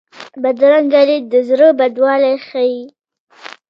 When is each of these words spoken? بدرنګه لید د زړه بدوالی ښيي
بدرنګه 0.41 1.01
لید 1.09 1.23
د 1.33 1.35
زړه 1.49 1.67
بدوالی 1.79 2.35
ښيي 2.47 2.81